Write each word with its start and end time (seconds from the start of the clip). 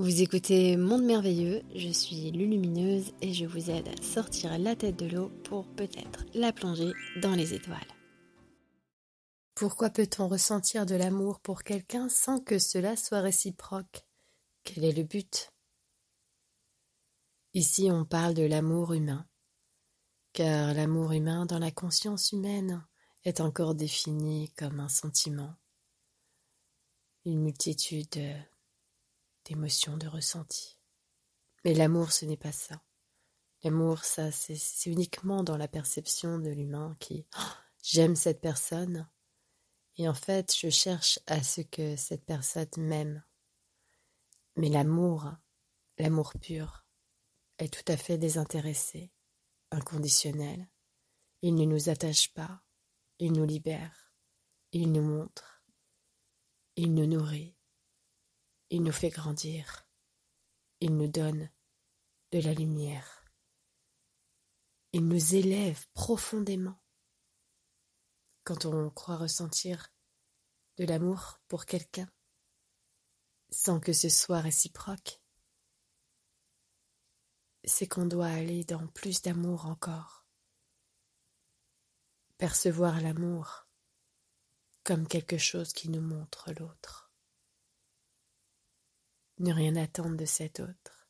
Vous 0.00 0.22
écoutez 0.22 0.78
Monde 0.78 1.04
Merveilleux, 1.04 1.60
je 1.74 1.90
suis 1.90 2.30
Lulumineuse 2.30 3.12
et 3.20 3.34
je 3.34 3.44
vous 3.44 3.68
aide 3.68 3.86
à 3.86 4.02
sortir 4.02 4.58
la 4.58 4.74
tête 4.74 4.96
de 4.96 5.04
l'eau 5.04 5.28
pour 5.44 5.66
peut-être 5.74 6.24
la 6.32 6.54
plonger 6.54 6.94
dans 7.20 7.34
les 7.34 7.52
étoiles. 7.52 7.76
Pourquoi 9.54 9.90
peut-on 9.90 10.26
ressentir 10.26 10.86
de 10.86 10.94
l'amour 10.94 11.38
pour 11.40 11.64
quelqu'un 11.64 12.08
sans 12.08 12.40
que 12.40 12.58
cela 12.58 12.96
soit 12.96 13.20
réciproque? 13.20 14.06
Quel 14.64 14.84
est 14.84 14.96
le 14.96 15.02
but? 15.02 15.52
Ici 17.52 17.90
on 17.90 18.06
parle 18.06 18.32
de 18.32 18.44
l'amour 18.44 18.94
humain, 18.94 19.28
car 20.32 20.72
l'amour 20.72 21.12
humain 21.12 21.44
dans 21.44 21.58
la 21.58 21.72
conscience 21.72 22.32
humaine 22.32 22.82
est 23.26 23.42
encore 23.42 23.74
défini 23.74 24.50
comme 24.56 24.80
un 24.80 24.88
sentiment, 24.88 25.54
une 27.26 27.42
multitude 27.42 28.18
d'émotions, 29.50 29.96
de 29.96 30.06
ressentis. 30.06 30.78
Mais 31.64 31.74
l'amour, 31.74 32.12
ce 32.12 32.24
n'est 32.24 32.36
pas 32.36 32.52
ça. 32.52 32.80
L'amour, 33.64 34.04
ça, 34.04 34.30
c'est 34.30 34.56
uniquement 34.86 35.42
dans 35.42 35.56
la 35.56 35.68
perception 35.68 36.38
de 36.38 36.50
l'humain 36.50 36.96
qui 37.00 37.26
oh, 37.36 37.42
j'aime 37.82 38.14
cette 38.14 38.40
personne 38.40 39.08
et 39.96 40.08
en 40.08 40.14
fait, 40.14 40.56
je 40.56 40.70
cherche 40.70 41.18
à 41.26 41.42
ce 41.42 41.60
que 41.60 41.96
cette 41.96 42.24
personne 42.24 42.68
m'aime. 42.78 43.22
Mais 44.56 44.68
l'amour, 44.68 45.30
l'amour 45.98 46.32
pur, 46.40 46.86
est 47.58 47.72
tout 47.72 47.92
à 47.92 47.96
fait 47.96 48.16
désintéressé, 48.16 49.12
inconditionnel. 49.70 50.70
Il 51.42 51.54
ne 51.54 51.64
nous 51.64 51.88
attache 51.88 52.32
pas, 52.32 52.62
il 53.18 53.32
nous 53.32 53.44
libère, 53.44 54.14
il 54.72 54.92
nous 54.92 55.02
montre, 55.02 55.62
il 56.76 56.94
nous 56.94 57.06
nourrit, 57.06 57.56
il 58.70 58.82
nous 58.82 58.92
fait 58.92 59.10
grandir, 59.10 59.86
il 60.80 60.96
nous 60.96 61.08
donne 61.08 61.50
de 62.30 62.40
la 62.40 62.54
lumière, 62.54 63.24
il 64.92 65.06
nous 65.06 65.34
élève 65.34 65.86
profondément. 65.92 66.80
Quand 68.44 68.64
on 68.66 68.90
croit 68.90 69.16
ressentir 69.16 69.92
de 70.76 70.84
l'amour 70.84 71.40
pour 71.48 71.66
quelqu'un, 71.66 72.10
sans 73.50 73.80
que 73.80 73.92
ce 73.92 74.08
soit 74.08 74.40
réciproque, 74.40 75.20
c'est 77.64 77.88
qu'on 77.88 78.06
doit 78.06 78.28
aller 78.28 78.64
dans 78.64 78.86
plus 78.86 79.20
d'amour 79.22 79.66
encore. 79.66 80.26
Percevoir 82.38 83.00
l'amour 83.00 83.66
comme 84.84 85.06
quelque 85.06 85.38
chose 85.38 85.72
qui 85.72 85.90
nous 85.90 86.00
montre 86.00 86.52
l'autre. 86.52 87.09
Ne 89.40 89.54
rien 89.54 89.74
attendre 89.76 90.18
de 90.18 90.26
cet 90.26 90.60
autre. 90.60 91.08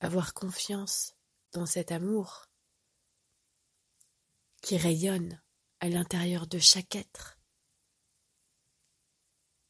Avoir 0.00 0.34
confiance 0.34 1.14
dans 1.52 1.64
cet 1.64 1.92
amour 1.92 2.46
qui 4.62 4.76
rayonne 4.76 5.40
à 5.78 5.88
l'intérieur 5.88 6.48
de 6.48 6.58
chaque 6.58 6.96
être. 6.96 7.38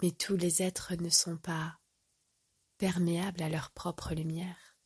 Mais 0.00 0.12
tous 0.12 0.34
les 0.34 0.62
êtres 0.62 0.94
ne 0.94 1.10
sont 1.10 1.36
pas 1.36 1.78
perméables 2.78 3.42
à 3.42 3.50
leur 3.50 3.70
propre 3.70 4.14
lumière. 4.14 4.78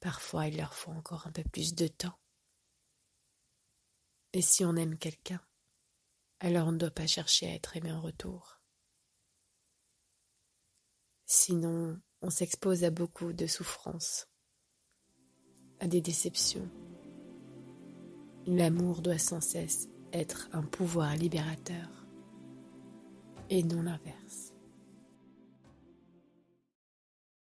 Parfois 0.00 0.48
il 0.48 0.58
leur 0.58 0.74
faut 0.74 0.92
encore 0.92 1.26
un 1.26 1.32
peu 1.32 1.44
plus 1.44 1.74
de 1.74 1.88
temps. 1.88 2.20
Et 4.34 4.42
si 4.42 4.66
on 4.66 4.76
aime 4.76 4.98
quelqu'un, 4.98 5.40
alors 6.40 6.68
on 6.68 6.72
ne 6.72 6.78
doit 6.78 6.90
pas 6.90 7.06
chercher 7.06 7.46
à 7.46 7.54
être 7.54 7.78
aimé 7.78 7.90
en 7.90 8.02
retour. 8.02 8.60
Sinon, 11.36 11.98
on 12.22 12.30
s'expose 12.30 12.84
à 12.84 12.90
beaucoup 12.90 13.32
de 13.32 13.48
souffrances, 13.48 14.28
à 15.80 15.88
des 15.88 16.00
déceptions. 16.00 16.70
L'amour 18.46 19.02
doit 19.02 19.18
sans 19.18 19.40
cesse 19.40 19.88
être 20.12 20.48
un 20.52 20.62
pouvoir 20.62 21.16
libérateur 21.16 22.06
et 23.50 23.64
non 23.64 23.82
l'inverse. 23.82 24.53